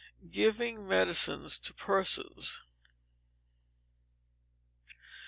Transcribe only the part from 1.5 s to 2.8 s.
to Persons.